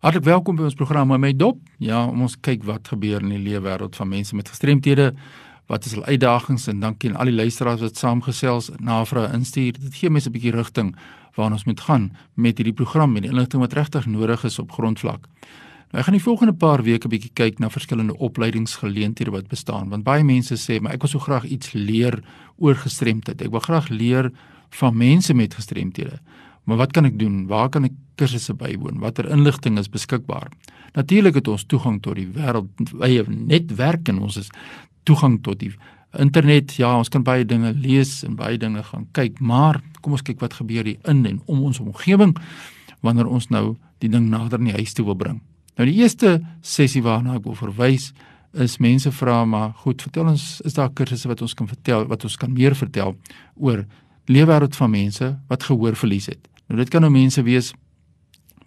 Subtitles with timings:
[0.00, 1.58] Hartlik welkom by ons program my dop.
[1.76, 5.10] Ja, ons kyk wat gebeur in die lewe wêreld van mense met gestremthede.
[5.68, 9.76] Wat is hul uitdagings en dankie aan al die luisteraars wat saamgesels, navrae instuur.
[9.76, 10.96] Dit gee mense 'n bietjie rigting
[11.36, 14.72] waarna ons moet gaan met hierdie program en die inligting wat regtig nodig is op
[14.72, 15.28] grondvlak.
[15.92, 20.04] Nou ek gaan die volgende paar weke bietjie kyk na verskillende opleidingsgeleenthede wat bestaan want
[20.04, 22.22] baie mense sê maar ek wil so graag iets leer
[22.56, 23.42] oor gestremdheid.
[23.42, 24.32] Ek wil graag leer
[24.70, 26.20] van mense met gestremthede.
[26.70, 27.48] Maar wat kan ek doen?
[27.50, 29.00] Waar kan ek kursusse bywoon?
[29.02, 30.52] Watter inligting is beskikbaar?
[30.94, 34.52] Natuurlik het ons toegang tot die wêreldwye netwerk en ons is
[35.02, 35.72] toegang tot die
[36.14, 36.76] internet.
[36.78, 40.38] Ja, ons kan baie dinge lees en baie dinge gaan kyk, maar kom ons kyk
[40.44, 42.36] wat gebeur hier in en om ons omgewing
[43.02, 45.40] wanneer ons nou die ding nader in die huis toe wil bring.
[45.74, 48.12] Nou die eerste sessie waarna ek wil verwys
[48.54, 52.26] is mense vra maar goed, vertel ons is daar kursusse wat ons kan vertel wat
[52.26, 53.16] ons kan meer vertel
[53.58, 53.82] oor
[54.30, 56.49] leefwêreld van mense wat gehoorverlies het.
[56.70, 57.72] Nou dit kan nou mense wees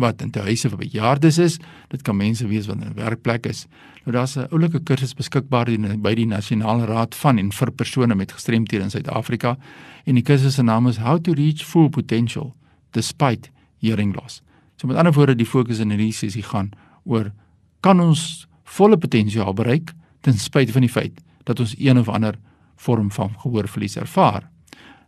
[0.00, 1.58] wat in huise vir bejaardes is,
[1.92, 3.66] dit kan mense wees wat in 'n werkplek is.
[4.04, 5.66] Nou daar's 'n oulike kursus beskikbaar
[6.00, 9.58] by die Nasionale Raad van en vir persone met gestremthede in Suid-Afrika
[10.06, 12.54] en die kursus se naam is How to Reach Full Potential
[12.92, 14.42] Despite Hearing Loss.
[14.76, 16.70] So met ander woorde, die fokus in hierdie sessie gaan
[17.04, 17.32] oor
[17.80, 22.38] kan ons volle potensiaal bereik ten spyte van die feit dat ons een of ander
[22.76, 24.50] vorm van gehoorverlies ervaar.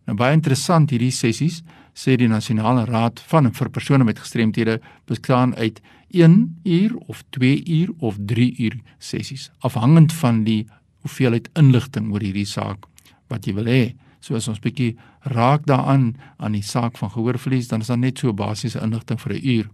[0.06, 1.62] Nou baie interessant hierdie sessies
[1.94, 7.64] sê die nasionale raad van vir persone met gestremthede bestaan uit 1 uur of 2
[7.64, 10.66] uur of 3 uur sessies afhangend van die
[11.02, 12.86] hoeveelheid inligting oor hierdie saak
[13.28, 13.94] wat jy wil hê.
[14.22, 14.94] So as ons bietjie
[15.34, 19.32] raak daaraan aan die saak van gehoorverlies, dan is daar net so basiese inligting vir
[19.34, 19.70] 'n uur.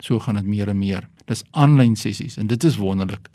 [0.00, 1.08] So gaan dit meer en meer.
[1.26, 3.28] Dis aanlyn sessies en dit is wonderlik.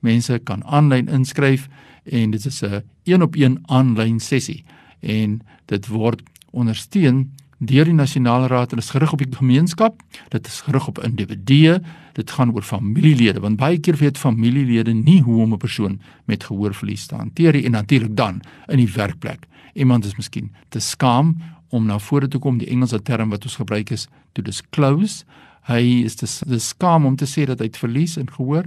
[0.00, 1.68] Mense kan aanlyn inskryf
[2.04, 4.64] en dit is 'n een-op-een aanlyn sessie
[5.00, 7.32] en dit word ondersteun
[7.66, 10.02] deur die nasionale raad en is gerig op die gemeenskap.
[10.28, 11.80] Dit is gerig op individue.
[12.12, 16.44] Dit gaan oor familielede want baie keer weet familielede nie hoe om 'n persoon met
[16.44, 19.46] gehoorverlies te hanteer en natuurlik dan in die werkplek.
[19.74, 21.36] Iemand is miskien te skaam
[21.68, 22.58] om na vore te kom.
[22.58, 25.24] Die Engelse term wat ons gebruik is to disclose.
[25.62, 28.64] Hy is te, te skaam om te sê dat hy het verlies in gehoor.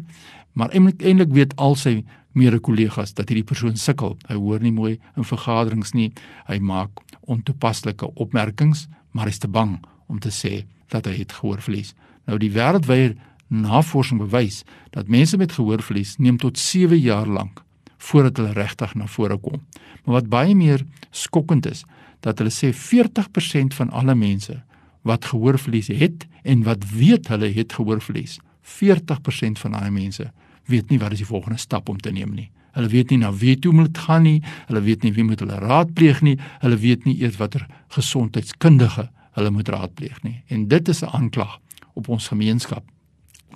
[0.53, 2.03] Maar eintlik weet al sy
[2.37, 4.17] mede kollegas dat hierdie persoon sukkel.
[4.29, 6.11] Hy hoor nie mooi in vergaderings nie.
[6.49, 9.77] Hy maak ontoepaslike opmerkings, maar is te bang
[10.07, 11.93] om te sê dat hy het gehoorverlies.
[12.27, 13.15] Nou die wêreldwye
[13.47, 14.63] navorsing bewys
[14.95, 17.63] dat mense met gehoorverlies neem tot 7 jaar lank
[17.97, 19.63] voordat hulle regtig na vore kom.
[20.05, 21.83] Maar wat baie meer skokkend is,
[22.19, 24.59] dat hulle sê 40% van alle mense
[25.07, 30.27] wat gehoorverlies het en wat weet hulle het gehoorverlies, 40% van daai mense
[30.67, 32.49] weet nie wat is die volgende stap om te neem nie.
[32.77, 34.41] Hulle weet nie na wie toe moet gaan nie.
[34.69, 36.35] Hulle weet nie wie moet hulle raadpleeg nie.
[36.61, 37.65] Hulle weet nie eers watter
[37.95, 40.43] gesondheidskundige hulle moet raadpleeg nie.
[40.47, 41.59] En dit is 'n aanklag
[41.93, 42.83] op ons gemeenskap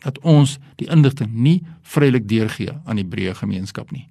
[0.01, 4.07] dat ons die inligting nie vrylik deurgee aan die breë gemeenskap nie.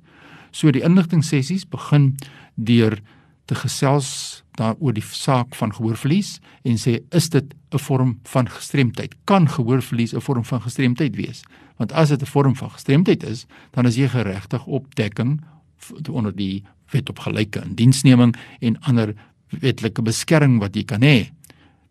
[0.50, 2.16] So die inligting sessies begin
[2.54, 2.98] deur
[3.44, 6.38] te gesels daaroor die saak van gehoorverlies
[6.68, 9.14] en sê is dit 'n vorm van gestremdheid?
[9.24, 11.42] Kan gehoorverlies 'n vorm van gestremdheid wees?
[11.76, 15.40] Want as dit 'n vorm van gestremdheid is, dan is jy geregtig op dekking
[16.10, 19.14] onder die wet op gelyke indiensneming en ander
[19.48, 21.30] wetlike beskerming wat jy kan hê.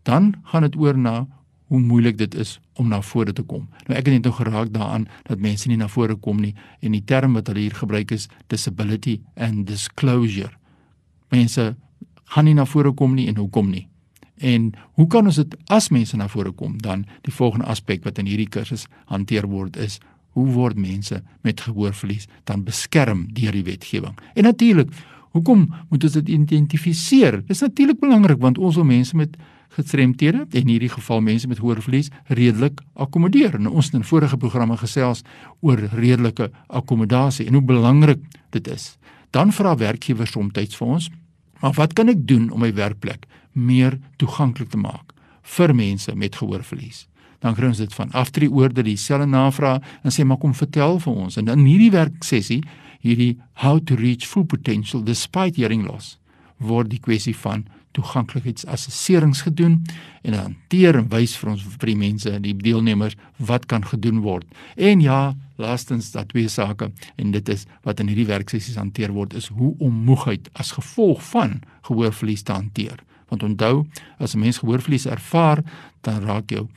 [0.03, 1.28] Dan gaan dit oor na
[1.69, 3.68] hoe moeilik dit is om na vore te kom.
[3.88, 6.91] Nou ek het net nou geraak daaraan dat mense nie na vore kom nie en
[6.91, 10.51] die term wat hulle hier gebruik is disability and disclosure.
[11.30, 11.75] Mense
[12.34, 13.88] gaan nie na vore kom nie en hoekom nie?
[14.40, 18.22] En hoe kan ons dit as mense na vore kom dan die volgende aspek wat
[18.22, 20.00] in hierdie kursus hanteer word is
[20.38, 24.16] hoe word mense met gehoorverlies dan beskerm deur die wetgewing.
[24.35, 24.91] En natuurlik,
[25.35, 27.41] hoekom moet ons dit identifiseer?
[27.47, 29.35] Dis natuurlik belangrik want ons wil mense met
[29.75, 33.56] gestremthede en in hierdie geval mense met gehoorverlies redelik akkommodeer.
[33.59, 35.23] En ons het in vorige programme gesels
[35.62, 38.23] oor redelike akkommodasie en hoe belangrik
[38.56, 38.95] dit is.
[39.29, 41.09] Dan vra werkgewers soms vir ons,
[41.62, 45.14] maar wat kan ek doen om my werkplek meer toeganklik te maak
[45.56, 47.08] vir mense met gehoorverlies.
[47.40, 51.00] Dan kry ons dit van aftree oor dat dieselfde navraag en sê maar kom vertel
[51.00, 52.62] vir ons en in hierdie werksessie
[53.00, 56.18] hierdie how to reach full potential despite hearing loss
[56.60, 59.81] word die kwessie van toeganklikheidsassesserings gedoen
[60.21, 64.45] en hanteer en wys vir ons vir die mense die deelnemers wat kan gedoen word.
[64.75, 69.33] En ja, laastens dat twee sake en dit is wat in hierdie werksessies hanteer word
[69.33, 71.59] is hoe om moegheid as gevolg van
[71.89, 73.86] gehoorverlies te hanteer want onthou
[74.18, 75.63] as 'n mens gehoorverlies ervaar
[76.01, 76.68] dan raak jou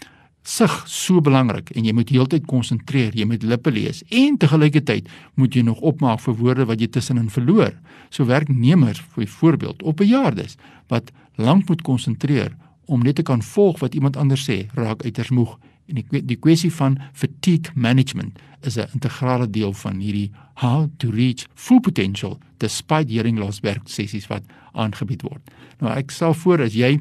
[0.43, 5.09] sig so belangrik en jy moet heeltyd konsentreer jy moet lippe lees en te gelykertyd
[5.35, 7.75] moet jy nog opmaak vir woorde wat jy tussenin verloor
[8.11, 10.59] so werknemers vir voorbeeld op bejaardes
[10.89, 12.57] wat lank moet konsentreer
[12.87, 15.59] om net te kan volg wat iemand anders sê raak uiters moeg
[15.91, 21.11] En die die kwessie van fatigue management is 'n integrale deel van hierdie how to
[21.11, 24.43] reach full potential despite hearing loss werk sessies wat
[24.73, 25.51] aangebied word.
[25.81, 27.01] Nou ek stel voor as jy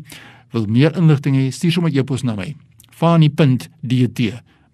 [0.52, 2.56] wil meer inligting hê, stuur sommer e-pos na my.
[3.02, 4.20] fani.dt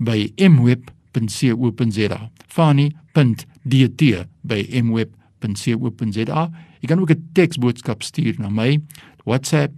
[0.04, 2.20] by mweb.co.za.
[2.48, 4.04] fani.dt
[4.42, 6.42] by mweb.co.za.
[6.82, 8.82] Jy kan ook 'n teksboodskap stuur na my
[9.24, 9.74] WhatsApp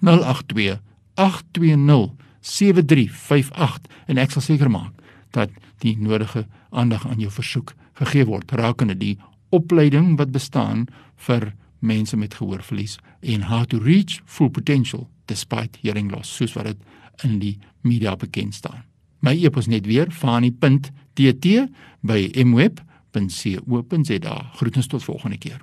[0.00, 0.78] 082
[1.14, 4.92] 820 7358 en ek sal seker maak
[5.30, 9.18] dat die nodige aandag aan jou versoek gegee word rakende die
[9.50, 10.86] opleiding wat bestaan
[11.16, 16.64] vir mense met gehoorverlies en how to reach full potential despite hearing loss soos wat
[16.64, 16.76] dit
[17.22, 18.84] in die media bekend staan.
[19.22, 21.46] My e-pos net weer fani.tt
[22.00, 24.36] by mweb.co.za.
[24.58, 25.60] Groetens tot volgende keer.